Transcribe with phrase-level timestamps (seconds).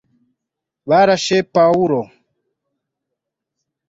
[0.89, 2.01] barashe pawulo